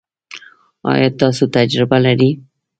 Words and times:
ایا 0.91 1.09
تاسو 1.19 1.43
تجربه 1.55 1.97
لرئ؟ 2.03 2.31